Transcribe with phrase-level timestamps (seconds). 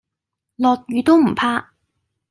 [0.55, 1.73] 落雨都唔怕